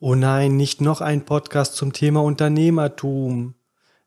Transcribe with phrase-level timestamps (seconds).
[0.00, 3.56] Oh nein, nicht noch ein Podcast zum Thema Unternehmertum.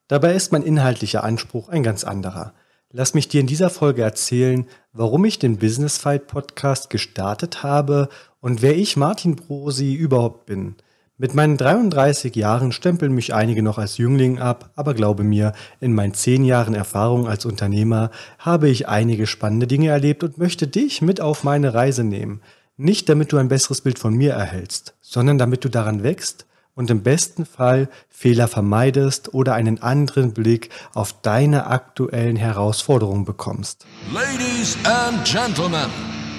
[0.07, 2.53] Dabei ist mein inhaltlicher Anspruch ein ganz anderer.
[2.91, 8.07] Lass mich dir in dieser Folge erzählen, warum ich den Business Fight Podcast gestartet habe
[8.39, 10.75] und wer ich, Martin Brosi, überhaupt bin.
[11.17, 15.51] Mit meinen 33 Jahren stempeln mich einige noch als Jüngling ab, aber glaube mir,
[15.81, 20.67] in meinen 10 Jahren Erfahrung als Unternehmer habe ich einige spannende Dinge erlebt und möchte
[20.67, 22.41] dich mit auf meine Reise nehmen.
[22.83, 26.89] Nicht damit du ein besseres Bild von mir erhältst, sondern damit du daran wächst und
[26.89, 33.85] im besten Fall Fehler vermeidest oder einen anderen Blick auf deine aktuellen Herausforderungen bekommst.
[34.11, 35.91] Ladies and Gentlemen,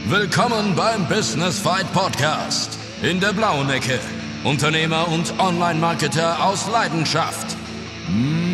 [0.09, 2.77] willkommen beim Business Fight Podcast.
[3.05, 4.01] In der blauen Ecke,
[4.43, 7.57] Unternehmer und Online-Marketer aus Leidenschaft,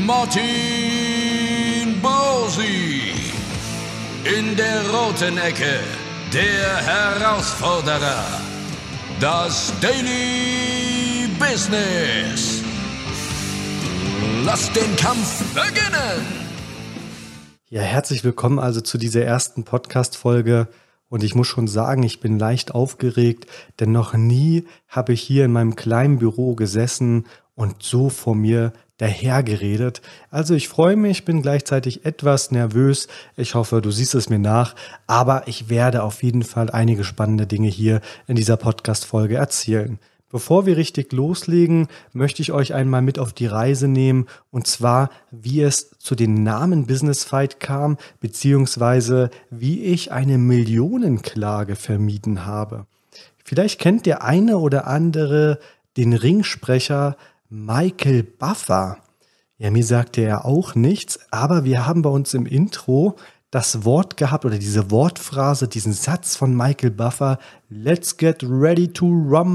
[0.04, 0.42] Martin
[2.02, 3.00] Bosi.
[4.24, 5.80] In der roten Ecke,
[6.32, 8.24] der Herausforderer.
[9.18, 12.62] Das Daily Business.
[14.44, 16.26] Lass den Kampf beginnen.
[17.70, 20.68] Ja, herzlich willkommen also zu dieser ersten Podcast-Folge.
[21.08, 23.46] Und ich muss schon sagen, ich bin leicht aufgeregt,
[23.80, 28.74] denn noch nie habe ich hier in meinem kleinen Büro gesessen und so vor mir
[28.98, 30.02] dahergeredet.
[30.30, 33.08] Also ich freue mich, bin gleichzeitig etwas nervös.
[33.36, 34.74] Ich hoffe, du siehst es mir nach.
[35.06, 39.98] Aber ich werde auf jeden Fall einige spannende Dinge hier in dieser Podcast-Folge erzählen.
[40.30, 45.08] Bevor wir richtig loslegen, möchte ich euch einmal mit auf die Reise nehmen und zwar,
[45.30, 52.84] wie es zu den Namen Business Fight kam, beziehungsweise wie ich eine Millionenklage vermieden habe.
[53.42, 55.60] Vielleicht kennt der eine oder andere
[55.96, 57.16] den Ringsprecher
[57.50, 58.98] Michael Buffer.
[59.56, 63.16] Ja, mir sagte er auch nichts, aber wir haben bei uns im Intro
[63.50, 67.38] das Wort gehabt oder diese Wortphrase, diesen Satz von Michael Buffer,
[67.70, 69.48] Let's get ready to rumble.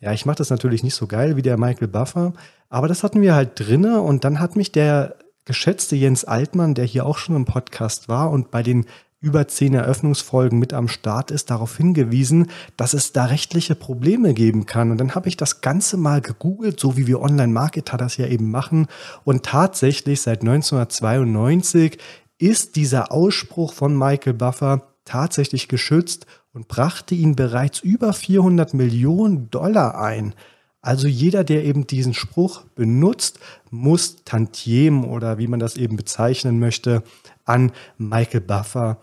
[0.00, 2.32] Ja, ich mache das natürlich nicht so geil wie der Michael Buffer,
[2.68, 5.14] aber das hatten wir halt drinne und dann hat mich der
[5.44, 8.86] geschätzte Jens Altmann, der hier auch schon im Podcast war und bei den
[9.20, 14.64] über zehn Eröffnungsfolgen mit am Start ist, darauf hingewiesen, dass es da rechtliche Probleme geben
[14.64, 14.90] kann.
[14.90, 18.50] Und dann habe ich das Ganze mal gegoogelt, so wie wir Online-Marketer das ja eben
[18.50, 18.86] machen.
[19.24, 21.98] Und tatsächlich seit 1992
[22.38, 29.50] ist dieser Ausspruch von Michael Buffer tatsächlich geschützt und brachte ihn bereits über 400 Millionen
[29.50, 30.34] Dollar ein.
[30.80, 33.38] Also jeder, der eben diesen Spruch benutzt,
[33.70, 37.02] muss Tantiem oder wie man das eben bezeichnen möchte,
[37.44, 38.98] an Michael Buffer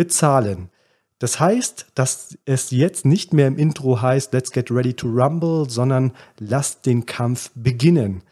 [0.00, 0.70] bezahlen.
[1.18, 5.68] Das heißt, dass es jetzt nicht mehr im Intro heißt, let's get ready to rumble,
[5.68, 8.22] sondern lasst den Kampf beginnen.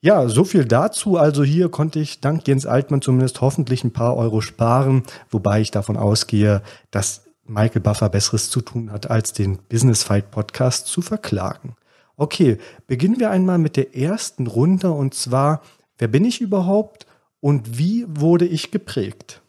[0.00, 1.16] Ja, so viel dazu.
[1.18, 5.70] Also hier konnte ich dank Jens Altmann zumindest hoffentlich ein paar Euro sparen, wobei ich
[5.70, 11.02] davon ausgehe, dass Michael Buffer Besseres zu tun hat, als den Business Fight Podcast zu
[11.02, 11.76] verklagen.
[12.16, 15.62] Okay, beginnen wir einmal mit der ersten Runde und zwar,
[15.98, 17.06] wer bin ich überhaupt
[17.38, 19.40] und wie wurde ich geprägt?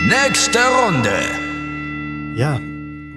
[0.00, 1.10] Nächste Runde.
[2.36, 2.60] Ja,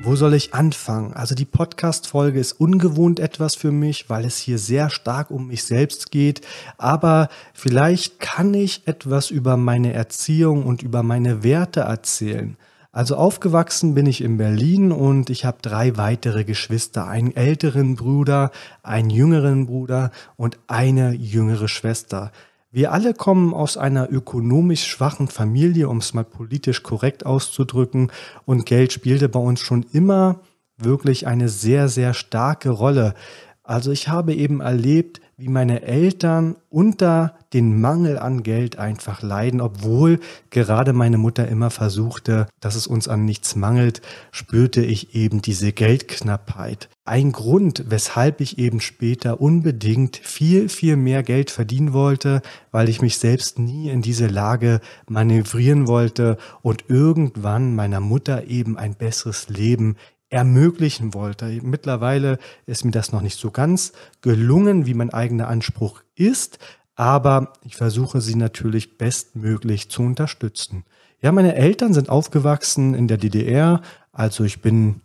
[0.02, 1.14] wo soll ich anfangen?
[1.14, 5.64] Also die Podcast-Folge ist ungewohnt etwas für mich, weil es hier sehr stark um mich
[5.64, 6.42] selbst geht.
[6.80, 12.58] Aber vielleicht kann ich etwas über meine Erziehung und über meine Werte erzählen.
[12.92, 18.52] Also aufgewachsen bin ich in Berlin und ich habe drei weitere Geschwister, einen älteren Bruder,
[18.82, 22.32] einen jüngeren Bruder und eine jüngere Schwester.
[22.74, 28.14] Wir alle kommen aus einer ökonomisch schwachen Familie, um es mal politisch korrekt auszudrücken,
[28.46, 30.40] und Geld spielte bei uns schon immer
[30.78, 33.14] wirklich eine sehr, sehr starke Rolle.
[33.62, 39.60] Also ich habe eben erlebt, wie meine Eltern unter den Mangel an Geld einfach leiden,
[39.60, 40.20] obwohl
[40.52, 45.74] gerade meine Mutter immer versuchte, dass es uns an nichts mangelt, spürte ich eben diese
[45.74, 46.90] Geldknappheit.
[47.06, 53.02] Ein Grund, weshalb ich eben später unbedingt viel, viel mehr Geld verdienen wollte, weil ich
[53.02, 54.80] mich selbst nie in diese Lage
[55.10, 59.96] manövrieren wollte und irgendwann meiner Mutter eben ein besseres Leben
[60.32, 61.46] ermöglichen wollte.
[61.62, 63.92] Mittlerweile ist mir das noch nicht so ganz
[64.22, 66.58] gelungen, wie mein eigener Anspruch ist,
[66.96, 70.86] aber ich versuche sie natürlich bestmöglich zu unterstützen.
[71.22, 75.02] Ja, meine Eltern sind aufgewachsen in der DDR, also ich bin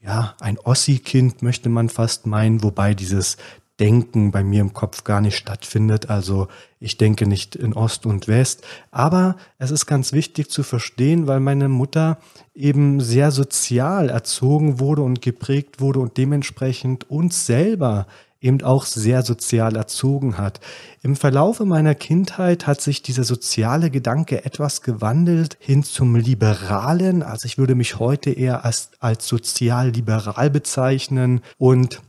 [0.00, 3.36] ja ein Ossi-Kind, möchte man fast meinen, wobei dieses
[3.80, 6.08] Denken bei mir im Kopf gar nicht stattfindet.
[6.08, 6.48] Also
[6.78, 8.64] ich denke nicht in Ost und West.
[8.90, 12.18] Aber es ist ganz wichtig zu verstehen, weil meine Mutter
[12.54, 18.06] eben sehr sozial erzogen wurde und geprägt wurde und dementsprechend uns selber
[18.44, 20.60] eben auch sehr sozial erzogen hat.
[21.02, 27.22] Im Verlaufe meiner Kindheit hat sich dieser soziale Gedanke etwas gewandelt hin zum Liberalen.
[27.22, 32.02] Also ich würde mich heute eher als, als sozial-liberal bezeichnen und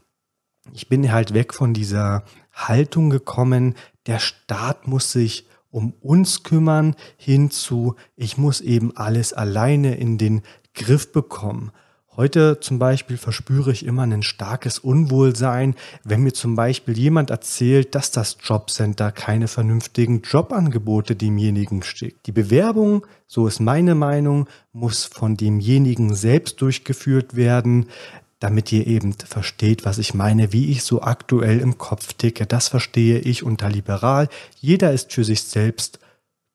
[0.73, 2.23] ich bin halt weg von dieser
[2.53, 3.75] Haltung gekommen,
[4.07, 10.41] der Staat muss sich um uns kümmern, hinzu, ich muss eben alles alleine in den
[10.73, 11.71] Griff bekommen.
[12.15, 15.75] Heute zum Beispiel verspüre ich immer ein starkes Unwohlsein,
[16.05, 22.25] wenn mir zum Beispiel jemand erzählt, dass das Jobcenter keine vernünftigen Jobangebote demjenigen schickt.
[22.27, 27.87] Die Bewerbung, so ist meine Meinung, muss von demjenigen selbst durchgeführt werden,
[28.45, 32.45] damit ihr eben versteht, was ich meine, wie ich so aktuell im Kopf ticke.
[32.45, 34.29] Das verstehe ich unter liberal.
[34.59, 35.97] Jeder ist für sich selbst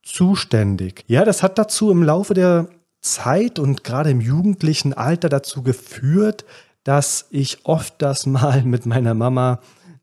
[0.04, 1.02] zuständig.
[1.08, 2.69] Ja, das hat dazu im Laufe der
[3.00, 6.44] Zeit und gerade im jugendlichen Alter dazu geführt,
[6.84, 9.58] dass ich oft das mal mit meiner Mama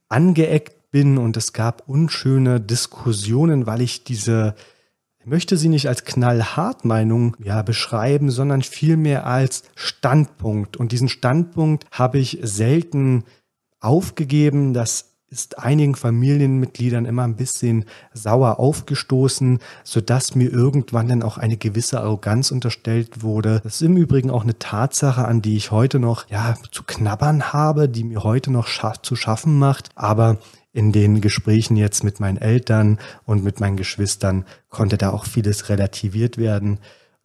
[0.09, 4.55] angeeckt bin und es gab unschöne Diskussionen, weil ich diese
[5.27, 10.77] möchte sie nicht als knallhart Meinung ja, beschreiben, sondern vielmehr als Standpunkt.
[10.77, 13.25] Und diesen Standpunkt habe ich selten
[13.79, 14.73] aufgegeben.
[14.73, 21.57] Das ist einigen Familienmitgliedern immer ein bisschen sauer aufgestoßen, sodass mir irgendwann dann auch eine
[21.57, 23.59] gewisse Arroganz unterstellt wurde.
[23.63, 27.51] Das ist im Übrigen auch eine Tatsache, an die ich heute noch ja zu knabbern
[27.51, 29.89] habe, die mir heute noch scha zu schaffen macht.
[29.95, 30.37] Aber
[30.71, 35.69] in den Gesprächen jetzt mit meinen Eltern und mit meinen Geschwistern konnte da auch vieles
[35.69, 36.79] relativiert werden.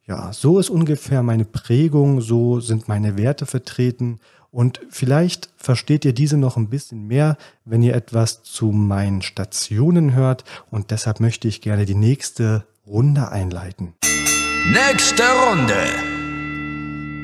[0.06, 4.19] Ja, so ist ungefähr meine Prägung, so sind meine Werte vertreten
[4.52, 10.14] und vielleicht versteht ihr diese noch ein bisschen mehr, wenn ihr etwas zu meinen Stationen
[10.14, 10.44] hört.
[10.70, 13.94] Und deshalb möchte ich gerne die nächste Runde einleiten.
[14.66, 15.82] Nächste Runde.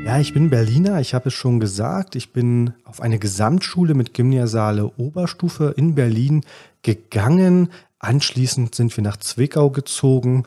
[0.06, 2.16] Ja, ich bin Berliner, ich habe es schon gesagt.
[2.16, 6.44] Ich bin auf eine Gesamtschule mit Gymnasiale Oberstufe in Berlin
[6.80, 7.68] gegangen.
[7.98, 10.44] Anschließend sind wir nach Zwickau gezogen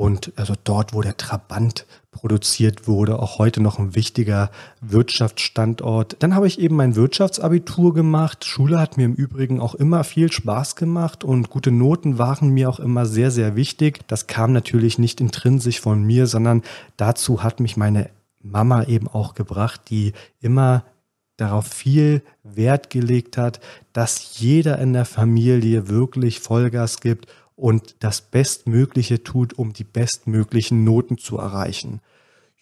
[0.00, 4.50] und also dort, wo der Trabant produziert wurde, auch heute noch ein wichtiger
[4.80, 6.16] Wirtschaftsstandort.
[6.20, 8.46] Dann habe ich eben mein Wirtschaftsabitur gemacht.
[8.46, 12.70] Schule hat mir im Übrigen auch immer viel Spaß gemacht und gute Noten waren mir
[12.70, 14.00] auch immer sehr, sehr wichtig.
[14.08, 16.62] Das kam natürlich nicht intrinsisch von mir, sondern
[16.96, 18.08] dazu hat mich meine
[18.40, 20.84] Mama eben auch gebracht, die immer
[21.36, 23.60] darauf viel Wert gelegt hat,
[23.92, 27.26] dass jeder in der Familie wirklich Vollgas gibt
[27.60, 32.00] und das Bestmögliche tut, um die bestmöglichen Noten zu erreichen.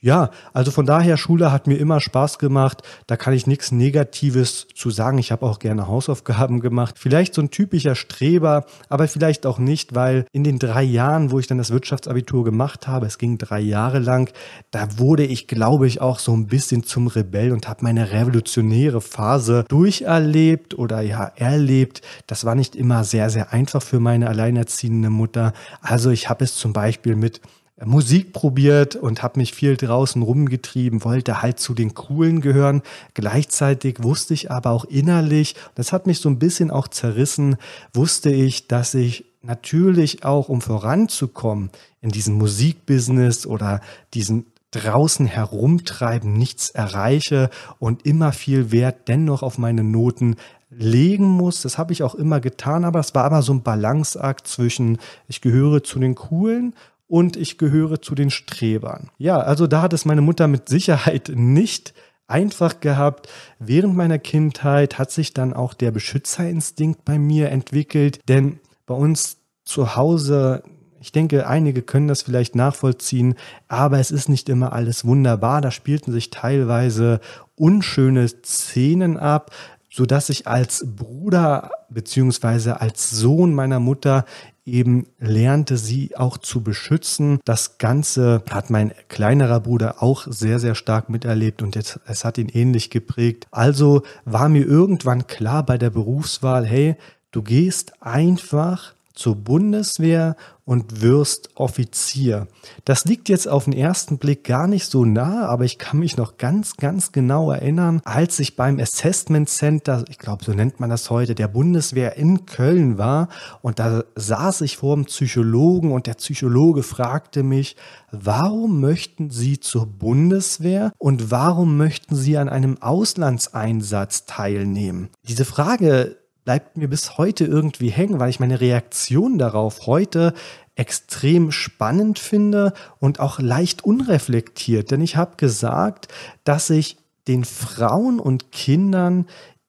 [0.00, 2.82] Ja, also von daher, Schule hat mir immer Spaß gemacht.
[3.08, 5.18] Da kann ich nichts Negatives zu sagen.
[5.18, 6.94] Ich habe auch gerne Hausaufgaben gemacht.
[7.00, 11.40] Vielleicht so ein typischer Streber, aber vielleicht auch nicht, weil in den drei Jahren, wo
[11.40, 14.30] ich dann das Wirtschaftsabitur gemacht habe, es ging drei Jahre lang,
[14.70, 19.00] da wurde ich, glaube ich, auch so ein bisschen zum Rebell und habe meine revolutionäre
[19.00, 22.02] Phase durcherlebt oder ja, erlebt.
[22.28, 25.54] Das war nicht immer sehr, sehr einfach für meine alleinerziehende Mutter.
[25.80, 27.40] Also ich habe es zum Beispiel mit
[27.84, 32.82] Musik probiert und habe mich viel draußen rumgetrieben, wollte halt zu den Coolen gehören.
[33.14, 37.56] Gleichzeitig wusste ich aber auch innerlich, das hat mich so ein bisschen auch zerrissen,
[37.92, 41.70] wusste ich, dass ich natürlich auch, um voranzukommen
[42.00, 43.80] in diesem Musikbusiness oder
[44.14, 47.48] diesen draußen herumtreiben nichts erreiche
[47.78, 50.36] und immer viel Wert dennoch auf meine Noten
[50.70, 51.62] legen muss.
[51.62, 55.40] Das habe ich auch immer getan, aber es war aber so ein Balanceakt zwischen, ich
[55.40, 56.74] gehöre zu den Coolen
[57.08, 59.10] und ich gehöre zu den Strebern.
[59.18, 61.94] Ja, also da hat es meine Mutter mit Sicherheit nicht
[62.28, 63.28] einfach gehabt.
[63.58, 69.38] Während meiner Kindheit hat sich dann auch der Beschützerinstinkt bei mir entwickelt, denn bei uns
[69.64, 70.62] zu Hause
[71.00, 73.36] ich denke, einige können das vielleicht nachvollziehen,
[73.68, 75.60] aber es ist nicht immer alles wunderbar.
[75.60, 77.20] Da spielten sich teilweise
[77.54, 79.52] unschöne Szenen ab,
[79.90, 84.24] so dass ich als Bruder beziehungsweise als Sohn meiner Mutter
[84.64, 87.40] eben lernte, sie auch zu beschützen.
[87.44, 92.50] Das Ganze hat mein kleinerer Bruder auch sehr, sehr stark miterlebt und es hat ihn
[92.50, 93.46] ähnlich geprägt.
[93.50, 96.96] Also war mir irgendwann klar bei der Berufswahl, hey,
[97.30, 102.46] du gehst einfach zur Bundeswehr und wirst Offizier.
[102.84, 106.16] Das liegt jetzt auf den ersten Blick gar nicht so nah, aber ich kann mich
[106.16, 110.90] noch ganz, ganz genau erinnern, als ich beim Assessment Center, ich glaube, so nennt man
[110.90, 113.28] das heute, der Bundeswehr in Köln war
[113.60, 117.74] und da saß ich vor dem Psychologen und der Psychologe fragte mich,
[118.12, 125.08] warum möchten Sie zur Bundeswehr und warum möchten Sie an einem Auslandseinsatz teilnehmen?
[125.26, 126.18] Diese Frage
[126.48, 130.32] bleibt mir bis heute irgendwie hängen, weil ich meine Reaktion darauf heute
[130.76, 134.90] extrem spannend finde und auch leicht unreflektiert.
[134.90, 136.08] Denn ich habe gesagt,
[136.44, 139.26] dass ich den Frauen und Kindern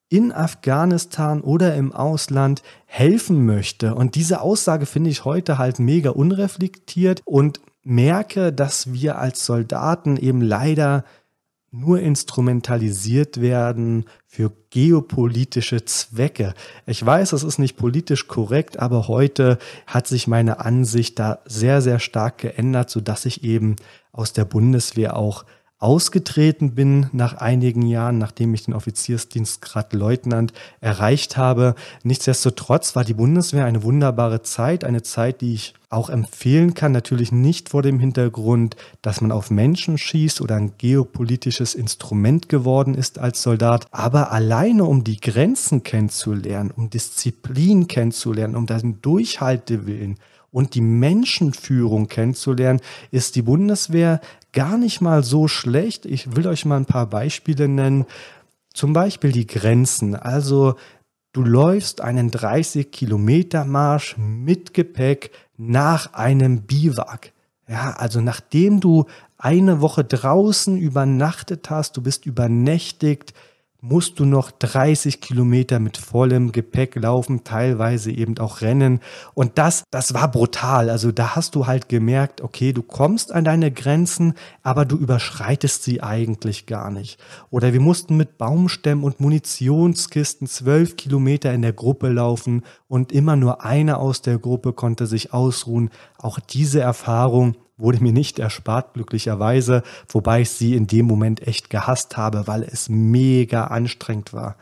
[0.08, 3.94] in Afghanistan oder im Ausland helfen möchte.
[3.94, 10.16] Und diese Aussage finde ich heute halt mega unreflektiert und merke, dass wir als Soldaten
[10.16, 11.04] eben leider
[11.72, 16.54] nur instrumentalisiert werden für geopolitische Zwecke.
[16.86, 21.82] Ich weiß, das ist nicht politisch korrekt, aber heute hat sich meine Ansicht da sehr,
[21.82, 23.76] sehr stark geändert, sodass ich eben
[24.12, 25.46] aus der Bundeswehr auch
[25.80, 31.74] ausgetreten bin nach einigen Jahren, nachdem ich den Offiziersdienstgrad Leutnant erreicht habe.
[32.04, 37.32] Nichtsdestotrotz war die Bundeswehr eine wunderbare Zeit, eine Zeit, die ich auch empfehlen kann, natürlich
[37.32, 43.18] nicht vor dem Hintergrund, dass man auf Menschen schießt oder ein geopolitisches Instrument geworden ist
[43.18, 50.20] als Soldat, aber alleine um die Grenzen kennenzulernen, um Disziplin kennenzulernen, um diesen Durchhaltewillen
[50.52, 56.06] und die Menschenführung kennenzulernen, ist die Bundeswehr gar nicht mal so schlecht.
[56.06, 58.06] Ich will euch mal ein paar Beispiele nennen.
[58.74, 60.16] Zum Beispiel die Grenzen.
[60.16, 60.76] Also
[61.34, 67.32] du läufst einen 30 Kilometer Marsch mit Gepäck nach einem Biwak.
[67.68, 69.06] Ja, also nachdem du
[69.38, 73.34] eine Woche draußen übernachtet hast, du bist übernächtigt,
[73.82, 79.00] musst du noch 30 Kilometer mit vollem Gepäck laufen, teilweise eben auch rennen.
[79.34, 80.90] Und das, das war brutal.
[80.90, 84.34] Also da hast du halt gemerkt, okay, du kommst an deine Grenzen,
[84.64, 87.20] aber du überschreitest sie eigentlich gar nicht.
[87.50, 93.36] Oder wir mussten mit Baumstämmen und Munitionskisten zwölf Kilometer in der Gruppe laufen und immer
[93.36, 95.90] nur einer aus der Gruppe konnte sich ausruhen.
[96.18, 101.70] Auch diese Erfahrung wurde mir nicht erspart, glücklicherweise, wobei ich sie in dem Moment echt
[101.70, 104.56] gehasst habe, weil es mega anstrengend war.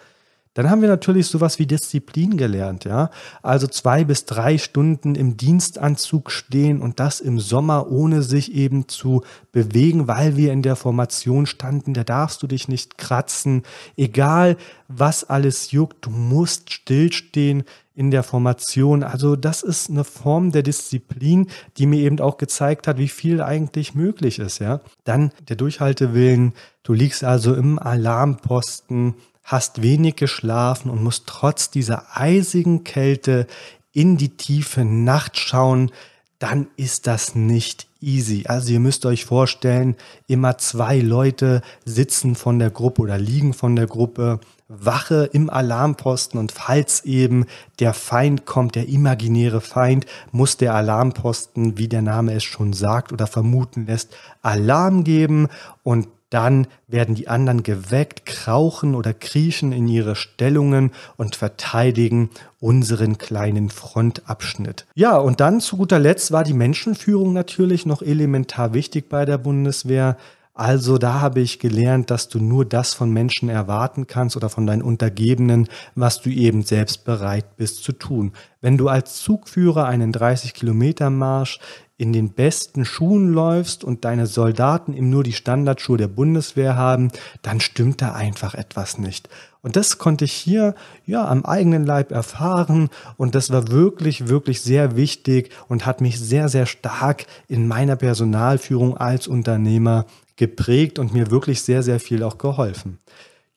[0.58, 3.12] Dann haben wir natürlich sowas wie Disziplin gelernt, ja.
[3.44, 8.88] Also zwei bis drei Stunden im Dienstanzug stehen und das im Sommer, ohne sich eben
[8.88, 9.22] zu
[9.52, 11.94] bewegen, weil wir in der Formation standen.
[11.94, 13.62] Da darfst du dich nicht kratzen.
[13.98, 14.58] Egal
[14.88, 17.64] was alles juckt, du musst stillstehen
[17.98, 19.01] in der Formation.
[19.01, 23.42] Also das ist eine Form der Disziplin, die mir eben auch gezeigt hat, wie viel
[23.42, 24.82] eigentlich möglich ist, ja.
[25.04, 26.54] Dann der Durchhaltewillen.
[26.84, 33.48] Du liegst also im Alarmposten hast wenig geschlafen und musst trotz dieser eisigen Kälte
[33.94, 35.92] in die tiefe Nacht schauen,
[36.38, 38.44] dann ist das nicht easy.
[38.46, 39.96] Also ihr müsst euch vorstellen,
[40.27, 46.40] immer zwei Leute sitzen von der Gruppe oder liegen von der Gruppe, Wache im Alarmposten
[46.40, 47.46] und falls eben
[47.80, 53.14] der Feind kommt, der imaginäre Feind, muss der Alarmposten, wie der Name es schon sagt
[53.14, 55.48] oder vermuten lässt, Alarm geben
[55.84, 63.18] und dann werden die anderen geweckt, krauchen oder kriechen in ihre Stellungen und verteidigen unseren
[63.18, 64.86] kleinen Frontabschnitt.
[64.94, 69.38] Ja, und dann zu guter Letzt war die Menschenführung natürlich noch elementar wichtig bei der
[69.38, 70.18] Bundeswehr.
[70.58, 74.66] Also da habe ich gelernt, dass du nur das von Menschen erwarten kannst oder von
[74.66, 78.34] deinen Untergebenen, was du eben selbst bereit bist zu tun.
[78.60, 81.60] Wenn du als Zugführer einen 30 Kilometer Marsch
[81.96, 87.12] in den besten Schuhen läufst und deine Soldaten eben nur die Standardschuhe der Bundeswehr haben,
[87.44, 89.30] dann stimmt da einfach etwas nicht.
[89.62, 90.74] Und das konnte ich hier
[91.06, 96.20] ja am eigenen Leib erfahren und das war wirklich, wirklich sehr wichtig und hat mich
[96.20, 100.06] sehr, sehr stark in meiner Personalführung als Unternehmer
[100.38, 103.00] geprägt und mir wirklich sehr, sehr viel auch geholfen.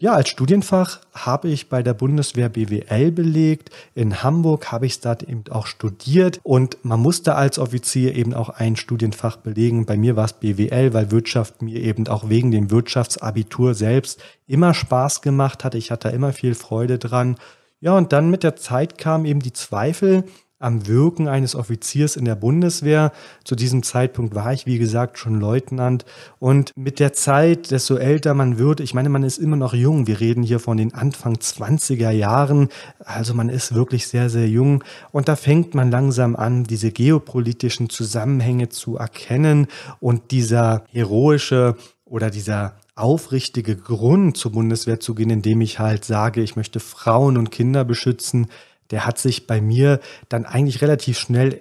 [0.02, 3.68] Ja, als Studienfach habe ich bei der Bundeswehr BWL belegt.
[3.94, 8.32] In Hamburg habe ich es dort eben auch studiert und man musste als Offizier eben
[8.32, 9.84] auch ein Studienfach belegen.
[9.84, 14.72] Bei mir war es BWL, weil Wirtschaft mir eben auch wegen dem Wirtschaftsabitur selbst immer
[14.72, 15.74] Spaß gemacht hat.
[15.74, 17.36] Ich hatte immer viel Freude dran.
[17.80, 20.24] Ja, und dann mit der Zeit kamen eben die Zweifel,
[20.60, 23.12] am Wirken eines Offiziers in der Bundeswehr.
[23.44, 26.04] Zu diesem Zeitpunkt war ich, wie gesagt, schon Leutnant.
[26.38, 30.06] Und mit der Zeit, desto älter man wird, ich meine, man ist immer noch jung.
[30.06, 32.68] Wir reden hier von den Anfang 20er Jahren.
[32.98, 34.84] Also man ist wirklich sehr, sehr jung.
[35.10, 39.66] Und da fängt man langsam an, diese geopolitischen Zusammenhänge zu erkennen.
[39.98, 46.42] Und dieser heroische oder dieser aufrichtige Grund zur Bundeswehr zu gehen, indem ich halt sage,
[46.42, 48.48] ich möchte Frauen und Kinder beschützen,
[48.90, 51.60] der hat sich bei mir dann eigentlich relativ schnell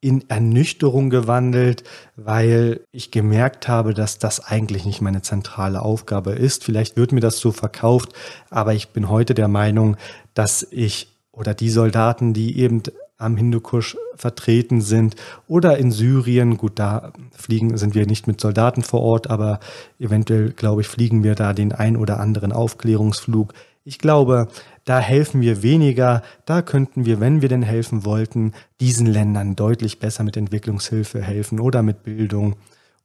[0.00, 1.84] in Ernüchterung gewandelt,
[2.16, 6.64] weil ich gemerkt habe, dass das eigentlich nicht meine zentrale Aufgabe ist.
[6.64, 8.12] Vielleicht wird mir das so verkauft,
[8.50, 9.96] aber ich bin heute der Meinung,
[10.34, 12.82] dass ich oder die Soldaten, die eben
[13.16, 15.14] am Hindukusch vertreten sind
[15.46, 19.60] oder in Syrien, gut, da fliegen sind wir nicht mit Soldaten vor Ort, aber
[20.00, 23.54] eventuell, glaube ich, fliegen wir da den ein oder anderen Aufklärungsflug.
[23.84, 24.48] Ich glaube,
[24.84, 29.98] da helfen wir weniger, da könnten wir, wenn wir denn helfen wollten, diesen Ländern deutlich
[29.98, 32.54] besser mit Entwicklungshilfe helfen oder mit Bildung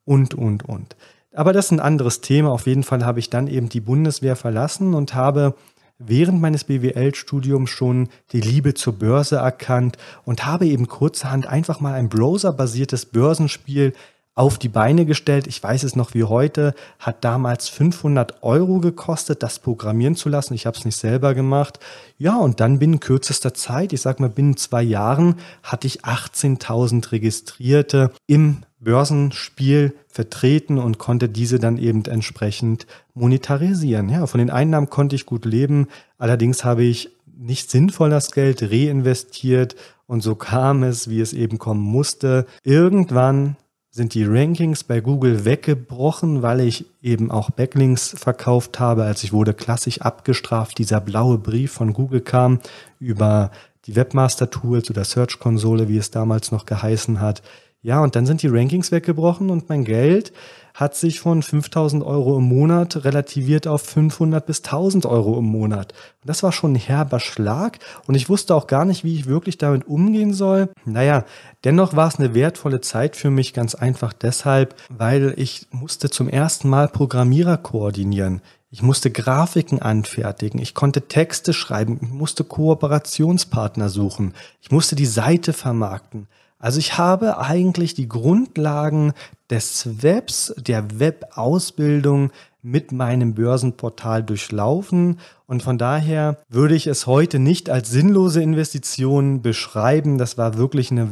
[0.06, 0.96] und, und, und.
[1.34, 2.52] Aber das ist ein anderes Thema.
[2.52, 5.56] Auf jeden Fall habe ich dann eben die Bundeswehr verlassen und habe
[6.00, 11.94] während meines BWL-Studiums schon die Liebe zur Börse erkannt und habe eben kurzerhand einfach mal
[11.94, 13.94] ein browserbasiertes Börsenspiel
[14.38, 15.48] auf die Beine gestellt.
[15.48, 20.54] Ich weiß es noch wie heute, hat damals 500 Euro gekostet, das programmieren zu lassen.
[20.54, 21.80] Ich habe es nicht selber gemacht.
[22.20, 27.12] Ja, und dann binnen kürzester Zeit, ich sag mal binnen zwei Jahren, hatte ich 18.000
[27.12, 34.08] Registrierte im Börsenspiel vertreten und konnte diese dann eben entsprechend monetarisieren.
[34.10, 35.88] Ja, von den Einnahmen konnte ich gut leben.
[36.20, 39.76] Allerdings habe ich nicht sinnvoll das Geld reinvestiert
[40.06, 42.46] und so kam es, wie es eben kommen musste.
[42.64, 43.58] Irgendwann
[43.98, 49.06] sind die Rankings bei Google weggebrochen, weil ich eben auch Backlinks verkauft habe.
[49.06, 52.60] Als ich wurde klassisch abgestraft, dieser blaue Brief von Google kam
[53.00, 53.50] über
[53.88, 57.42] die Webmaster Tools oder Search Konsole, wie es damals noch geheißen hat.
[57.88, 60.34] Ja, und dann sind die Rankings weggebrochen und mein Geld
[60.74, 65.94] hat sich von 5000 Euro im Monat relativiert auf 500 bis 1000 Euro im Monat.
[66.22, 69.28] Und das war schon ein herber Schlag und ich wusste auch gar nicht, wie ich
[69.28, 70.68] wirklich damit umgehen soll.
[70.84, 71.24] Naja,
[71.64, 76.28] dennoch war es eine wertvolle Zeit für mich, ganz einfach deshalb, weil ich musste zum
[76.28, 78.42] ersten Mal Programmierer koordinieren.
[78.70, 85.06] Ich musste Grafiken anfertigen, ich konnte Texte schreiben, ich musste Kooperationspartner suchen, ich musste die
[85.06, 86.28] Seite vermarkten.
[86.60, 89.14] Also ich habe eigentlich die Grundlagen
[89.50, 92.32] des Webs, der Webausbildung
[92.64, 99.42] mit meinem Börsenportal durchlaufen und von daher würde ich es heute nicht als sinnlose Investition
[99.42, 100.18] beschreiben.
[100.18, 101.08] Das war wirklich eine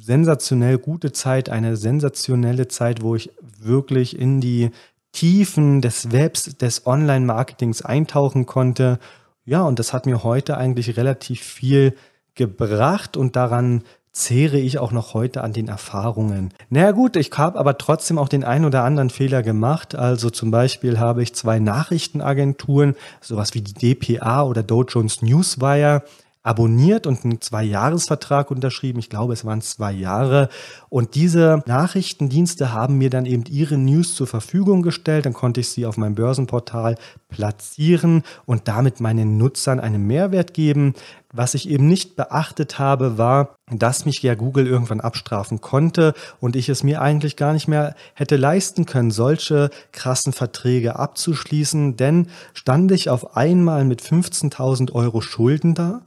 [0.00, 4.70] sensationell gute Zeit, eine sensationelle Zeit, wo ich wirklich in die
[5.12, 8.98] Tiefen des Webs, des Online-Marketings eintauchen konnte.
[9.44, 11.94] Ja, und das hat mir heute eigentlich relativ viel
[12.34, 13.82] gebracht und daran
[14.14, 16.54] zehre ich auch noch heute an den Erfahrungen.
[16.70, 19.96] Naja gut, ich habe aber trotzdem auch den ein oder anderen Fehler gemacht.
[19.96, 26.04] Also zum Beispiel habe ich zwei Nachrichtenagenturen, sowas wie die DPA oder Dow Jones Newswire,
[26.44, 28.98] abonniert und einen Zwei-Jahres-Vertrag unterschrieben.
[28.98, 30.50] Ich glaube, es waren zwei Jahre.
[30.90, 35.24] Und diese Nachrichtendienste haben mir dann eben ihre News zur Verfügung gestellt.
[35.24, 36.96] Dann konnte ich sie auf meinem Börsenportal
[37.30, 40.94] platzieren und damit meinen Nutzern einen Mehrwert geben.
[41.32, 46.56] Was ich eben nicht beachtet habe, war, dass mich ja Google irgendwann abstrafen konnte und
[46.56, 52.28] ich es mir eigentlich gar nicht mehr hätte leisten können, solche krassen Verträge abzuschließen, denn
[52.52, 56.02] stand ich auf einmal mit 15.000 Euro Schulden da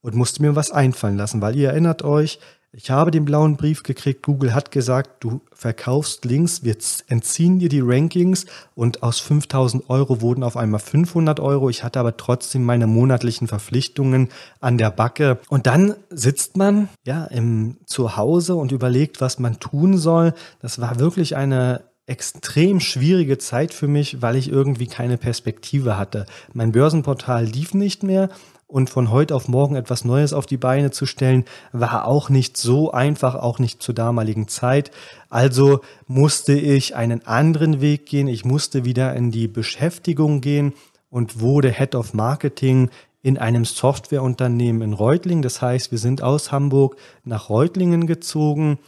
[0.00, 2.38] und musste mir was einfallen lassen, weil ihr erinnert euch,
[2.70, 6.76] ich habe den blauen Brief gekriegt, Google hat gesagt, du verkaufst Links, wir
[7.08, 11.70] entziehen dir die Rankings und aus 5000 Euro wurden auf einmal 500 Euro.
[11.70, 14.28] Ich hatte aber trotzdem meine monatlichen Verpflichtungen
[14.60, 15.38] an der Backe.
[15.48, 20.34] Und dann sitzt man ja im Zuhause und überlegt, was man tun soll.
[20.60, 26.26] Das war wirklich eine extrem schwierige Zeit für mich, weil ich irgendwie keine Perspektive hatte.
[26.52, 28.28] Mein Börsenportal lief nicht mehr
[28.68, 32.58] und von heute auf morgen etwas Neues auf die Beine zu stellen, war auch nicht
[32.58, 34.90] so einfach, auch nicht zur damaligen Zeit.
[35.30, 38.28] Also musste ich einen anderen Weg gehen.
[38.28, 40.74] Ich musste wieder in die Beschäftigung gehen
[41.10, 42.90] und wurde Head of Marketing
[43.22, 45.42] in einem Softwareunternehmen in Reutlingen.
[45.42, 48.78] Das heißt, wir sind aus Hamburg nach Reutlingen gezogen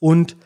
[0.00, 0.36] und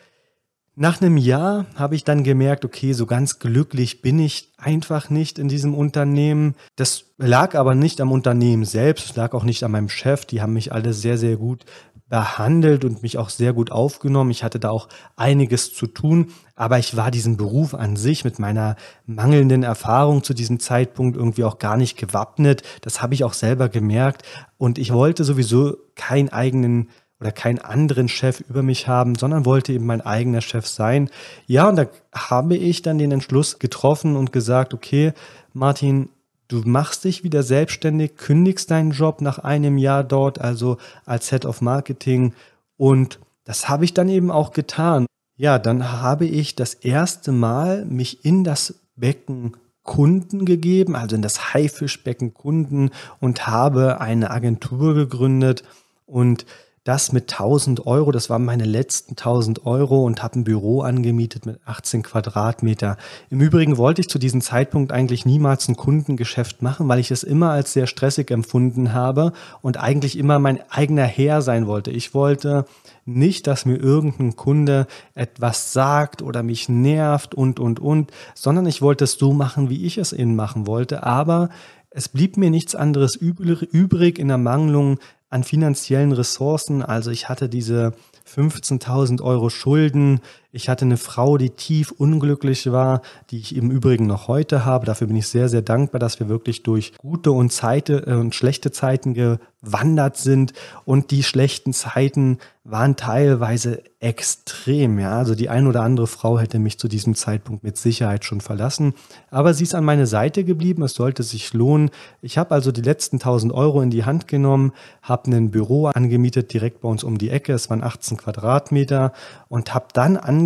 [0.75, 5.37] nach einem Jahr habe ich dann gemerkt, okay, so ganz glücklich bin ich einfach nicht
[5.37, 6.55] in diesem Unternehmen.
[6.75, 10.25] Das lag aber nicht am Unternehmen selbst, lag auch nicht an meinem Chef.
[10.25, 11.65] Die haben mich alle sehr, sehr gut
[12.09, 14.31] behandelt und mich auch sehr gut aufgenommen.
[14.31, 18.39] Ich hatte da auch einiges zu tun, aber ich war diesem Beruf an sich mit
[18.39, 22.61] meiner mangelnden Erfahrung zu diesem Zeitpunkt irgendwie auch gar nicht gewappnet.
[22.81, 24.23] Das habe ich auch selber gemerkt
[24.57, 26.89] und ich wollte sowieso keinen eigenen
[27.23, 31.09] oder keinen anderen Chef über mich haben, sondern wollte eben mein eigener Chef sein.
[31.47, 35.13] Ja, und da habe ich dann den Entschluss getroffen und gesagt, okay,
[35.53, 36.09] Martin,
[36.49, 41.45] du machst dich wieder selbstständig, kündigst deinen Job nach einem Jahr dort, also als Head
[41.45, 42.33] of Marketing.
[42.75, 45.05] Und das habe ich dann eben auch getan.
[45.37, 51.21] Ja, dann habe ich das erste Mal mich in das Becken Kunden gegeben, also in
[51.21, 52.89] das Haifischbecken Kunden
[53.21, 55.63] und habe eine Agentur gegründet
[56.05, 56.45] und
[56.83, 61.45] das mit 1000 Euro, das waren meine letzten 1000 Euro und habe ein Büro angemietet
[61.45, 62.97] mit 18 Quadratmeter.
[63.29, 67.23] Im Übrigen wollte ich zu diesem Zeitpunkt eigentlich niemals ein Kundengeschäft machen, weil ich es
[67.23, 71.89] immer als sehr stressig empfunden habe und eigentlich immer mein eigener Herr sein wollte.
[71.91, 72.65] Ich wollte
[73.05, 78.81] nicht, dass mir irgendein Kunde etwas sagt oder mich nervt und, und, und, sondern ich
[78.81, 81.03] wollte es so machen, wie ich es eben machen wollte.
[81.03, 81.49] Aber
[81.91, 84.99] es blieb mir nichts anderes übrig in der Mangelung
[85.33, 86.83] an finanziellen Ressourcen.
[86.83, 87.93] Also ich hatte diese
[88.31, 90.21] 15.000 Euro Schulden.
[90.55, 94.85] Ich hatte eine Frau, die tief unglücklich war, die ich im Übrigen noch heute habe.
[94.85, 98.35] Dafür bin ich sehr, sehr dankbar, dass wir wirklich durch gute und, Zeite, äh, und
[98.35, 100.53] schlechte Zeiten gewandert sind.
[100.85, 104.99] Und die schlechten Zeiten waren teilweise extrem.
[104.99, 108.39] Ja, also die ein oder andere Frau hätte mich zu diesem Zeitpunkt mit Sicherheit schon
[108.39, 108.93] verlassen.
[109.31, 110.83] Aber sie ist an meine Seite geblieben.
[110.83, 111.89] Es sollte sich lohnen.
[112.21, 116.53] Ich habe also die letzten 1000 Euro in die Hand genommen, habe ein Büro angemietet
[116.53, 117.53] direkt bei uns um die Ecke.
[117.53, 119.13] Es waren 18 Quadratmeter
[119.49, 120.42] und habe dann angefangen,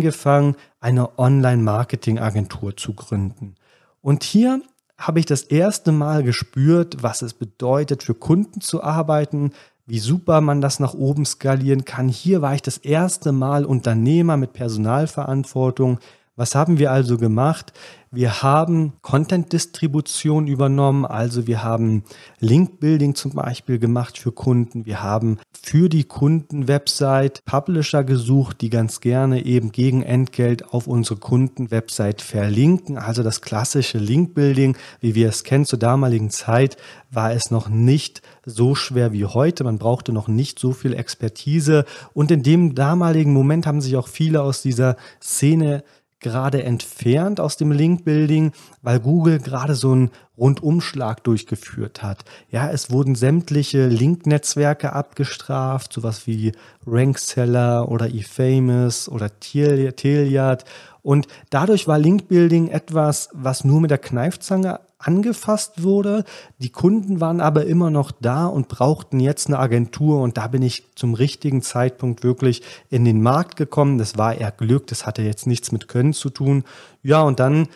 [0.80, 3.54] eine Online-Marketing-Agentur zu gründen.
[4.00, 4.62] Und hier
[4.96, 9.52] habe ich das erste Mal gespürt, was es bedeutet, für Kunden zu arbeiten,
[9.86, 12.08] wie super man das nach oben skalieren kann.
[12.08, 15.98] Hier war ich das erste Mal Unternehmer mit Personalverantwortung.
[16.38, 17.72] Was haben wir also gemacht?
[18.12, 22.04] Wir haben Content-Distribution übernommen, also wir haben
[22.38, 24.86] Link-Building zum Beispiel gemacht für Kunden.
[24.86, 31.18] Wir haben für die Kunden-Website Publisher gesucht, die ganz gerne eben gegen Entgelt auf unsere
[31.18, 32.96] Kunden-Website verlinken.
[32.96, 36.78] Also das klassische Link-Building, wie wir es kennen zur damaligen Zeit,
[37.10, 39.64] war es noch nicht so schwer wie heute.
[39.64, 41.84] Man brauchte noch nicht so viel Expertise.
[42.14, 45.82] Und in dem damaligen Moment haben sich auch viele aus dieser Szene
[46.20, 48.52] gerade entfernt aus dem Link-Building,
[48.82, 52.24] weil Google gerade so einen Rundumschlag durchgeführt hat.
[52.50, 56.52] Ja, es wurden sämtliche Link-Netzwerke abgestraft, sowas wie
[56.86, 60.64] Rankseller oder eFamous oder Teliat.
[61.02, 66.24] Und dadurch war Link-Building etwas, was nur mit der Kneifzange angefasst wurde.
[66.58, 70.62] Die Kunden waren aber immer noch da und brauchten jetzt eine Agentur und da bin
[70.62, 73.98] ich zum richtigen Zeitpunkt wirklich in den Markt gekommen.
[73.98, 76.64] Das war eher Glück, das hatte jetzt nichts mit Können zu tun.
[77.02, 77.68] Ja, und dann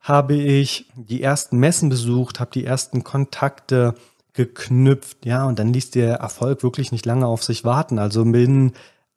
[0.00, 3.94] habe ich die ersten Messen besucht, habe die ersten Kontakte
[4.32, 7.98] geknüpft, ja, und dann ließ der Erfolg wirklich nicht lange auf sich warten.
[7.98, 8.72] Also binnen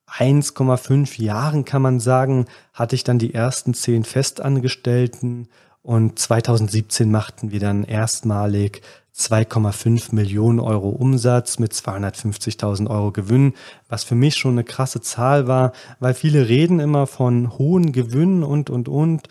[0.08, 5.48] 1,5 Jahren kann man sagen, hatte ich dann die ersten zehn Festangestellten
[5.84, 8.82] und 2017 machten wir dann erstmalig
[9.16, 13.54] 2,5 Millionen Euro Umsatz mit 250.000 Euro Gewinn,
[13.90, 18.44] was für mich schon eine krasse Zahl war, weil viele reden immer von hohen Gewinnen
[18.44, 19.28] und, und, und.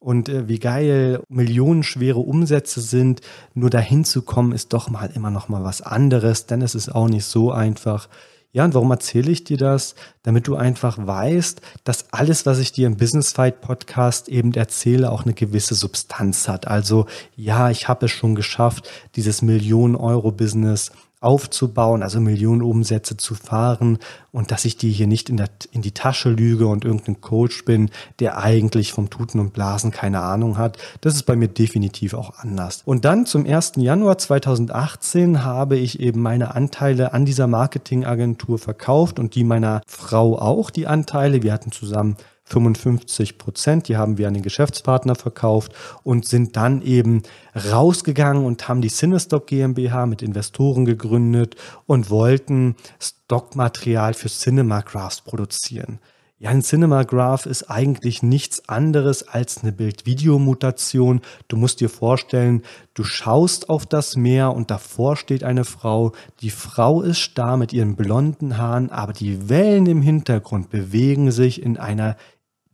[0.00, 3.20] Und äh, wie geil millionenschwere Umsätze sind,
[3.54, 6.92] nur dahin zu kommen, ist doch mal immer noch mal was anderes, denn es ist
[6.92, 8.08] auch nicht so einfach.
[8.54, 9.94] Ja, und warum erzähle ich dir das?
[10.24, 15.10] Damit du einfach weißt, dass alles, was ich dir im Business Fight Podcast eben erzähle,
[15.10, 16.68] auch eine gewisse Substanz hat.
[16.68, 23.98] Also ja, ich habe es schon geschafft, dieses Millionen-Euro-Business aufzubauen, also Millionen Umsätze zu fahren
[24.32, 27.64] und dass ich dir hier nicht in, der, in die Tasche lüge und irgendein Coach
[27.64, 30.78] bin, der eigentlich vom Tuten und Blasen keine Ahnung hat.
[31.00, 32.82] Das ist bei mir definitiv auch anders.
[32.84, 33.72] Und dann zum 1.
[33.76, 40.38] Januar 2018 habe ich eben meine Anteile an dieser Marketingagentur verkauft und die meiner Frau
[40.38, 41.42] auch, die Anteile.
[41.42, 46.82] Wir hatten zusammen 55 Prozent, die haben wir an den Geschäftspartner verkauft und sind dann
[46.82, 47.22] eben
[47.54, 55.98] rausgegangen und haben die Cinestock GmbH mit Investoren gegründet und wollten Stockmaterial für Cinemagraphs produzieren.
[56.42, 61.20] Ja, ein Cinemagraph ist eigentlich nichts anderes als eine Bild-Video-Mutation.
[61.46, 62.62] Du musst dir vorstellen,
[62.94, 66.10] du schaust auf das Meer und davor steht eine Frau.
[66.40, 71.62] Die Frau ist starr mit ihren blonden Haaren, aber die Wellen im Hintergrund bewegen sich
[71.62, 72.16] in einer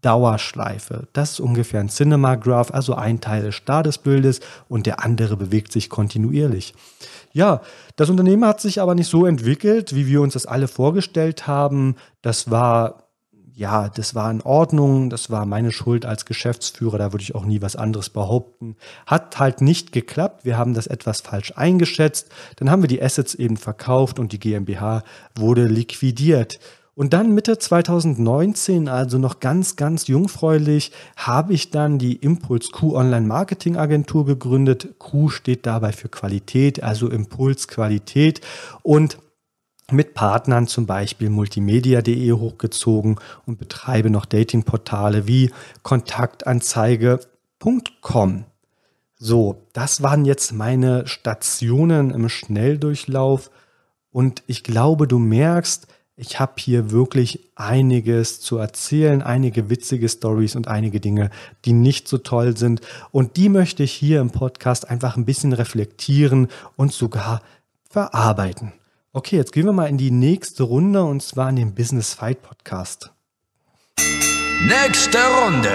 [0.00, 1.07] Dauerschleife.
[1.12, 5.37] Das ist ungefähr ein Cinemagraph, also ein Teil ist starr des Bildes und der andere
[5.37, 6.72] bewegt sich kontinuierlich.
[7.35, 7.61] Ja,
[7.96, 11.96] das Unternehmen hat sich aber nicht so entwickelt, wie wir uns das alle vorgestellt haben.
[12.22, 13.08] Das war
[13.59, 17.44] ja, das war in Ordnung, das war meine Schuld als Geschäftsführer, da würde ich auch
[17.44, 18.77] nie was anderes behaupten.
[19.05, 23.35] Hat halt nicht geklappt, wir haben das etwas falsch eingeschätzt, dann haben wir die Assets
[23.35, 25.03] eben verkauft und die GmbH
[25.35, 26.61] wurde liquidiert.
[26.94, 32.97] Und dann Mitte 2019, also noch ganz, ganz jungfräulich, habe ich dann die Impuls Q
[32.97, 34.94] Online Marketing Agentur gegründet.
[34.99, 38.40] Q steht dabei für Qualität, also Impuls Qualität
[38.83, 39.18] und
[39.90, 45.51] mit Partnern zum Beispiel multimedia.de hochgezogen und betreibe noch Datingportale wie
[45.83, 48.44] kontaktanzeige.com.
[49.16, 53.51] So, das waren jetzt meine Stationen im Schnelldurchlauf
[54.11, 55.88] und ich glaube, du merkst,
[56.20, 61.31] ich habe hier wirklich einiges zu erzählen, einige witzige Stories und einige Dinge,
[61.64, 62.81] die nicht so toll sind.
[63.12, 67.40] Und die möchte ich hier im Podcast einfach ein bisschen reflektieren und sogar
[67.88, 68.72] verarbeiten.
[69.14, 72.42] Okay, jetzt gehen wir mal in die nächste Runde und zwar in den Business Fight
[72.42, 73.11] Podcast.
[74.61, 75.73] Nächste Runde.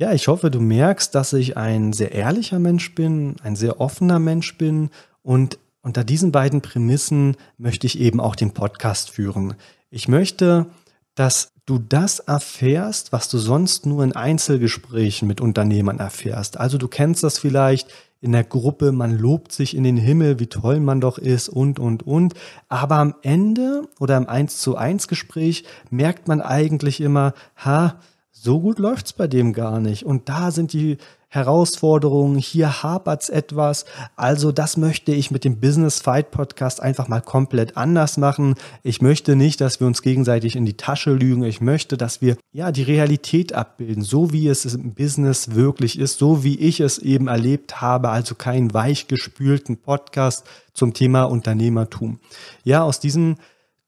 [0.00, 4.18] Ja, ich hoffe, du merkst, dass ich ein sehr ehrlicher Mensch bin, ein sehr offener
[4.18, 4.90] Mensch bin
[5.22, 9.54] und unter diesen beiden Prämissen möchte ich eben auch den Podcast führen.
[9.88, 10.66] Ich möchte,
[11.14, 16.58] dass du das erfährst, was du sonst nur in Einzelgesprächen mit Unternehmern erfährst.
[16.58, 17.88] Also du kennst das vielleicht
[18.20, 21.80] in der Gruppe, man lobt sich in den Himmel, wie toll man doch ist und,
[21.80, 22.34] und, und.
[22.68, 27.96] Aber am Ende oder im 1 zu 1 Gespräch merkt man eigentlich immer, ha,
[28.42, 30.04] so gut läuft's bei dem gar nicht.
[30.04, 33.84] Und da sind die Herausforderungen, hier hapert's etwas.
[34.16, 38.56] Also das möchte ich mit dem Business Fight Podcast einfach mal komplett anders machen.
[38.82, 41.44] Ich möchte nicht, dass wir uns gegenseitig in die Tasche lügen.
[41.44, 46.18] Ich möchte, dass wir ja die Realität abbilden, so wie es im Business wirklich ist,
[46.18, 48.08] so wie ich es eben erlebt habe.
[48.08, 52.18] Also keinen weichgespülten Podcast zum Thema Unternehmertum.
[52.64, 53.36] Ja, aus diesem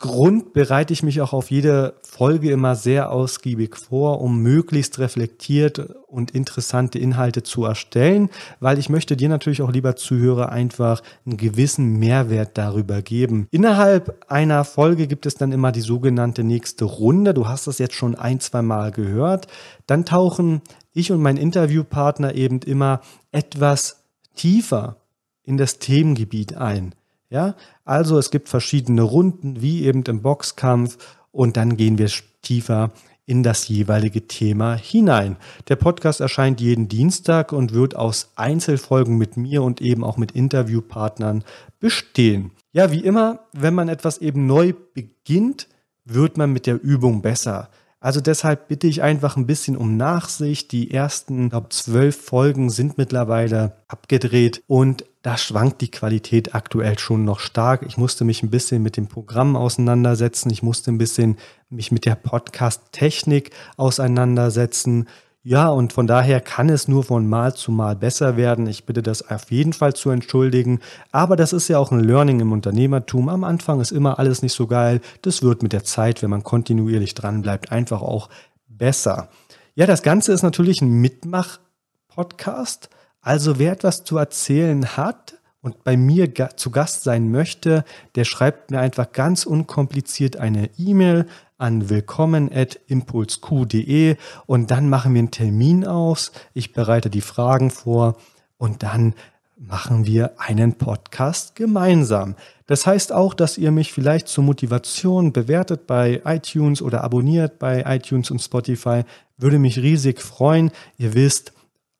[0.00, 5.78] Grund bereite ich mich auch auf jede Folge immer sehr ausgiebig vor, um möglichst reflektiert
[6.08, 8.28] und interessante Inhalte zu erstellen,
[8.60, 13.46] weil ich möchte dir natürlich auch lieber Zuhörer einfach einen gewissen Mehrwert darüber geben.
[13.50, 17.32] Innerhalb einer Folge gibt es dann immer die sogenannte nächste Runde.
[17.32, 19.46] Du hast das jetzt schon ein, zwei Mal gehört.
[19.86, 20.60] Dann tauchen
[20.92, 24.04] ich und mein Interviewpartner eben immer etwas
[24.34, 24.96] tiefer
[25.44, 26.94] in das Themengebiet ein.
[27.30, 30.98] Ja, also es gibt verschiedene Runden, wie eben im Boxkampf,
[31.32, 32.08] und dann gehen wir
[32.42, 32.92] tiefer
[33.26, 35.36] in das jeweilige Thema hinein.
[35.68, 40.32] Der Podcast erscheint jeden Dienstag und wird aus Einzelfolgen mit mir und eben auch mit
[40.32, 41.42] Interviewpartnern
[41.80, 42.50] bestehen.
[42.72, 45.68] Ja, wie immer, wenn man etwas eben neu beginnt,
[46.04, 47.70] wird man mit der Übung besser.
[48.04, 50.72] Also deshalb bitte ich einfach ein bisschen um Nachsicht.
[50.72, 57.24] Die ersten, glaube zwölf Folgen sind mittlerweile abgedreht und da schwankt die Qualität aktuell schon
[57.24, 57.82] noch stark.
[57.88, 60.50] Ich musste mich ein bisschen mit dem Programm auseinandersetzen.
[60.50, 61.38] Ich musste ein bisschen
[61.70, 65.08] mich mit der Podcast-Technik auseinandersetzen.
[65.46, 68.66] Ja, und von daher kann es nur von Mal zu Mal besser werden.
[68.66, 70.80] Ich bitte das auf jeden Fall zu entschuldigen.
[71.12, 73.28] Aber das ist ja auch ein Learning im Unternehmertum.
[73.28, 75.02] Am Anfang ist immer alles nicht so geil.
[75.20, 78.30] Das wird mit der Zeit, wenn man kontinuierlich dran bleibt, einfach auch
[78.68, 79.28] besser.
[79.74, 82.88] Ja, das Ganze ist natürlich ein Mitmach-Podcast.
[83.20, 88.70] Also wer etwas zu erzählen hat, und bei mir zu Gast sein möchte, der schreibt
[88.70, 91.24] mir einfach ganz unkompliziert eine E-Mail
[91.56, 96.32] an willkommen.impulsq.de und dann machen wir einen Termin aus.
[96.52, 98.18] Ich bereite die Fragen vor
[98.58, 99.14] und dann
[99.56, 102.34] machen wir einen Podcast gemeinsam.
[102.66, 107.84] Das heißt auch, dass ihr mich vielleicht zur Motivation bewertet bei iTunes oder abonniert bei
[107.86, 109.04] iTunes und Spotify.
[109.38, 110.72] Würde mich riesig freuen.
[110.98, 111.54] Ihr wisst,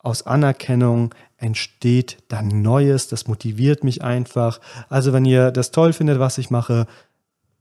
[0.05, 3.09] aus Anerkennung entsteht dann Neues.
[3.09, 4.61] Das motiviert mich einfach.
[4.89, 6.87] Also wenn ihr das toll findet, was ich mache,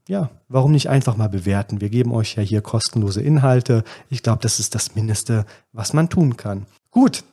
[0.07, 1.81] ja, warum nicht einfach mal bewerten?
[1.81, 3.83] Wir geben euch ja hier kostenlose Inhalte.
[4.09, 6.65] Ich glaube, das ist das Mindeste, was man tun kann.
[6.91, 7.23] Gut.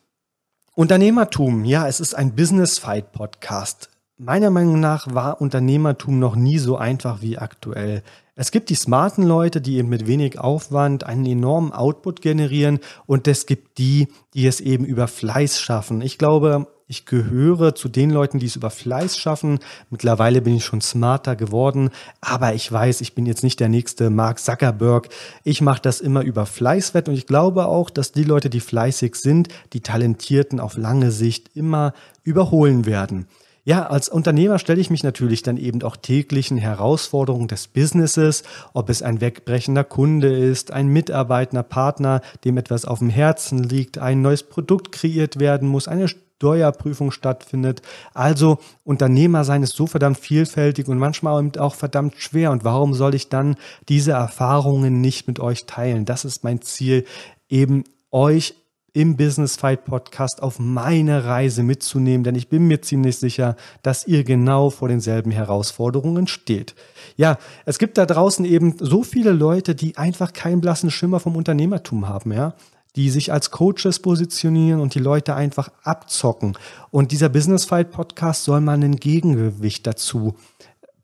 [0.74, 1.64] Unternehmertum.
[1.64, 3.90] Ja, es ist ein Business Fight Podcast.
[4.22, 8.02] Meiner Meinung nach war Unternehmertum noch nie so einfach wie aktuell.
[8.34, 13.26] Es gibt die smarten Leute, die eben mit wenig Aufwand einen enormen Output generieren und
[13.26, 16.02] es gibt die, die es eben über Fleiß schaffen.
[16.02, 19.58] Ich glaube, ich gehöre zu den Leuten, die es über Fleiß schaffen.
[19.88, 21.88] Mittlerweile bin ich schon smarter geworden,
[22.20, 25.08] aber ich weiß, ich bin jetzt nicht der nächste Mark Zuckerberg.
[25.44, 29.14] Ich mache das immer über Fleißwett und ich glaube auch, dass die Leute, die fleißig
[29.14, 33.26] sind, die Talentierten auf lange Sicht immer überholen werden.
[33.70, 38.90] Ja, als Unternehmer stelle ich mich natürlich dann eben auch täglichen Herausforderungen des Businesses, ob
[38.90, 44.22] es ein wegbrechender Kunde ist, ein Mitarbeitender, Partner, dem etwas auf dem Herzen liegt, ein
[44.22, 47.80] neues Produkt kreiert werden muss, eine Steuerprüfung stattfindet.
[48.12, 52.50] Also Unternehmer sein ist so verdammt vielfältig und manchmal auch verdammt schwer.
[52.50, 53.54] Und warum soll ich dann
[53.88, 56.06] diese Erfahrungen nicht mit euch teilen?
[56.06, 57.04] Das ist mein Ziel,
[57.48, 58.56] eben euch
[58.92, 64.06] im Business Fight Podcast auf meine Reise mitzunehmen, denn ich bin mir ziemlich sicher, dass
[64.06, 66.74] ihr genau vor denselben Herausforderungen steht.
[67.16, 71.36] Ja, es gibt da draußen eben so viele Leute, die einfach keinen blassen Schimmer vom
[71.36, 72.54] Unternehmertum haben, ja
[72.96, 76.58] die sich als Coaches positionieren und die Leute einfach abzocken.
[76.90, 80.34] Und dieser Business Fight Podcast soll mal ein Gegengewicht dazu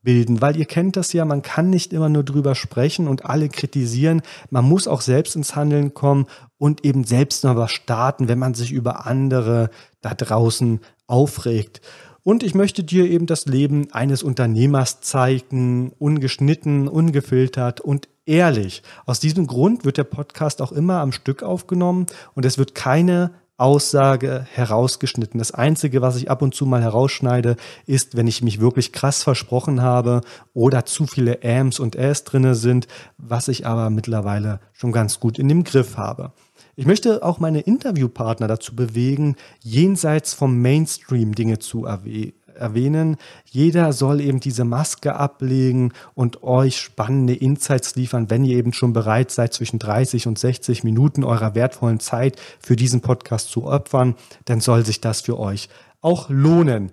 [0.06, 3.48] bilden, weil ihr kennt das ja, man kann nicht immer nur drüber sprechen und alle
[3.48, 6.26] kritisieren, man muss auch selbst ins Handeln kommen
[6.58, 11.80] und eben selbst noch was starten, wenn man sich über andere da draußen aufregt.
[12.22, 18.82] Und ich möchte dir eben das Leben eines Unternehmers zeigen, ungeschnitten, ungefiltert und ehrlich.
[19.04, 23.30] Aus diesem Grund wird der Podcast auch immer am Stück aufgenommen und es wird keine
[23.58, 25.38] Aussage herausgeschnitten.
[25.38, 29.22] Das Einzige, was ich ab und zu mal herausschneide, ist, wenn ich mich wirklich krass
[29.22, 30.20] versprochen habe
[30.52, 35.38] oder zu viele Ams und Äs drinne sind, was ich aber mittlerweile schon ganz gut
[35.38, 36.32] in dem Griff habe.
[36.78, 43.16] Ich möchte auch meine Interviewpartner dazu bewegen, jenseits vom Mainstream Dinge zu erwähnen.
[43.46, 48.92] Jeder soll eben diese Maske ablegen und euch spannende Insights liefern, wenn ihr eben schon
[48.92, 54.14] bereit seid, zwischen 30 und 60 Minuten eurer wertvollen Zeit für diesen Podcast zu opfern,
[54.44, 55.70] dann soll sich das für euch
[56.02, 56.92] auch lohnen.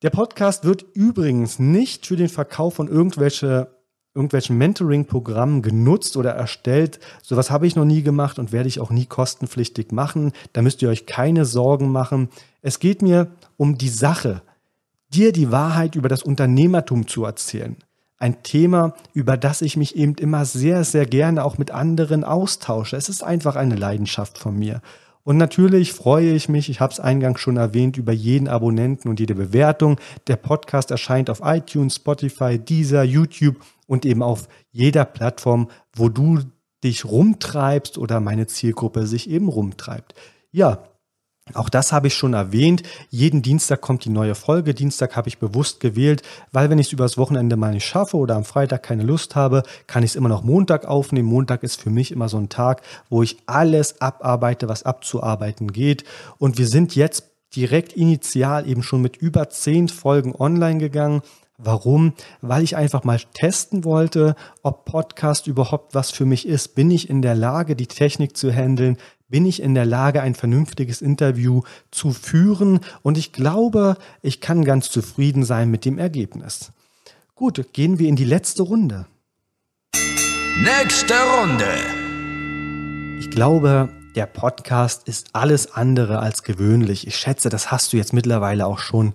[0.00, 3.68] Der Podcast wird übrigens nicht für den Verkauf von irgendwelche
[4.14, 6.98] irgendwelchen Mentoring-Programmen genutzt oder erstellt.
[7.22, 10.32] Sowas habe ich noch nie gemacht und werde ich auch nie kostenpflichtig machen.
[10.52, 12.28] Da müsst ihr euch keine Sorgen machen.
[12.62, 14.42] Es geht mir um die Sache,
[15.12, 17.76] dir die Wahrheit über das Unternehmertum zu erzählen.
[18.18, 22.96] Ein Thema, über das ich mich eben immer sehr, sehr gerne auch mit anderen austausche.
[22.96, 24.82] Es ist einfach eine Leidenschaft von mir.
[25.22, 29.20] Und natürlich freue ich mich, ich habe es eingangs schon erwähnt, über jeden Abonnenten und
[29.20, 29.98] jede Bewertung.
[30.26, 33.56] Der Podcast erscheint auf iTunes, Spotify, Deezer, YouTube
[33.90, 36.38] und eben auf jeder Plattform, wo du
[36.84, 40.14] dich rumtreibst oder meine Zielgruppe sich eben rumtreibt.
[40.52, 40.84] Ja,
[41.54, 42.84] auch das habe ich schon erwähnt.
[43.08, 44.74] Jeden Dienstag kommt die neue Folge.
[44.74, 46.22] Dienstag habe ich bewusst gewählt,
[46.52, 49.64] weil wenn ich es übers Wochenende mal nicht schaffe oder am Freitag keine Lust habe,
[49.88, 51.28] kann ich es immer noch Montag aufnehmen.
[51.28, 56.04] Montag ist für mich immer so ein Tag, wo ich alles abarbeite, was abzuarbeiten geht.
[56.38, 57.24] Und wir sind jetzt
[57.56, 61.22] direkt initial eben schon mit über zehn Folgen online gegangen.
[61.62, 62.14] Warum?
[62.40, 66.74] Weil ich einfach mal testen wollte, ob Podcast überhaupt was für mich ist.
[66.74, 68.96] Bin ich in der Lage, die Technik zu handeln?
[69.28, 72.80] Bin ich in der Lage, ein vernünftiges Interview zu führen?
[73.02, 76.72] Und ich glaube, ich kann ganz zufrieden sein mit dem Ergebnis.
[77.34, 79.06] Gut, gehen wir in die letzte Runde.
[79.94, 81.68] Nächste Runde.
[83.18, 87.06] Ich glaube, der Podcast ist alles andere als gewöhnlich.
[87.06, 89.12] Ich schätze, das hast du jetzt mittlerweile auch schon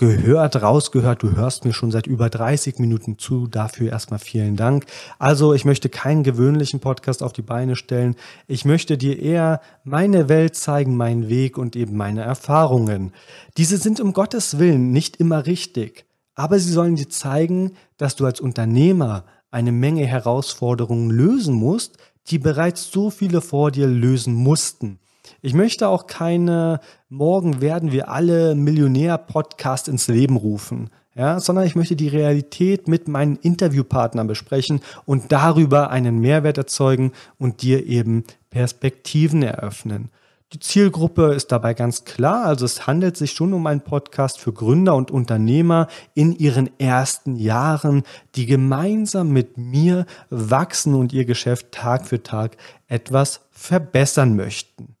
[0.00, 1.22] gehört, rausgehört.
[1.22, 3.46] Du hörst mir schon seit über 30 Minuten zu.
[3.46, 4.86] Dafür erstmal vielen Dank.
[5.18, 8.16] Also ich möchte keinen gewöhnlichen Podcast auf die Beine stellen.
[8.48, 13.12] Ich möchte dir eher meine Welt zeigen, meinen Weg und eben meine Erfahrungen.
[13.58, 16.06] Diese sind um Gottes Willen nicht immer richtig.
[16.34, 22.38] Aber sie sollen dir zeigen, dass du als Unternehmer eine Menge Herausforderungen lösen musst, die
[22.38, 24.98] bereits so viele vor dir lösen mussten.
[25.42, 30.90] Ich möchte auch keine Morgen werden wir alle Millionär-Podcast ins Leben rufen.
[31.16, 37.12] Ja, sondern ich möchte die Realität mit meinen Interviewpartnern besprechen und darüber einen Mehrwert erzeugen
[37.36, 40.10] und dir eben Perspektiven eröffnen.
[40.52, 44.52] Die Zielgruppe ist dabei ganz klar, also es handelt sich schon um einen Podcast für
[44.52, 48.02] Gründer und Unternehmer in ihren ersten Jahren,
[48.34, 52.56] die gemeinsam mit mir wachsen und ihr Geschäft Tag für Tag
[52.88, 54.96] etwas verbessern möchten.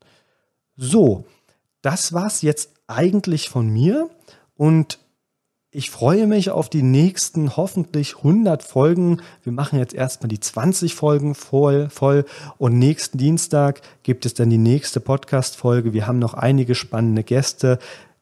[0.82, 1.26] So,
[1.82, 4.08] das war's jetzt eigentlich von mir
[4.56, 4.98] und
[5.70, 9.20] ich freue mich auf die nächsten hoffentlich 100 Folgen.
[9.42, 12.24] Wir machen jetzt erstmal die 20 Folgen voll, voll
[12.56, 15.92] und nächsten Dienstag gibt es dann die nächste Podcast-Folge.
[15.92, 17.78] Wir haben noch einige spannende Gäste.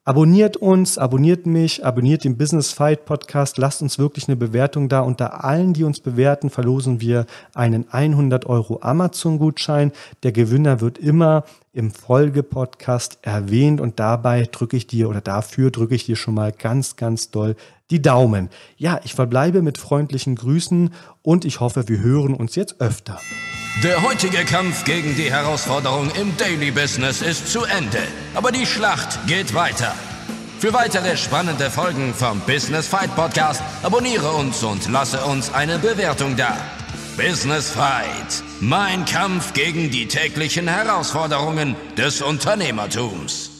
[0.08, 5.00] Abonniert uns, abonniert mich, abonniert den Business Fight Podcast, lasst uns wirklich eine Bewertung da.
[5.00, 9.92] Unter allen, die uns bewerten, verlosen wir einen 100 Euro Amazon-Gutschein.
[10.22, 11.44] Der Gewinner wird immer
[11.74, 16.52] im Folge-Podcast erwähnt und dabei drücke ich dir oder dafür drücke ich dir schon mal
[16.52, 17.54] ganz, ganz doll
[17.90, 18.50] die Daumen.
[18.76, 20.90] Ja, ich verbleibe mit freundlichen Grüßen
[21.22, 23.20] und ich hoffe, wir hören uns jetzt öfter.
[23.82, 28.00] Der heutige Kampf gegen die Herausforderung im Daily Business ist zu Ende,
[28.34, 29.94] aber die Schlacht geht weiter.
[30.58, 36.36] Für weitere spannende Folgen vom Business Fight Podcast abonniere uns und lasse uns eine Bewertung
[36.36, 36.56] da.
[37.16, 43.57] Business Fight, mein Kampf gegen die täglichen Herausforderungen des Unternehmertums.